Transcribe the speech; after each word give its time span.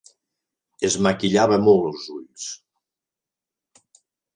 Es 0.89 0.97
maquillava 1.09 1.61
molt 1.67 1.87
els 1.93 2.09
ulls. 2.17 2.49